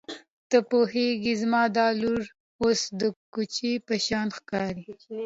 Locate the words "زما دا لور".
1.41-2.23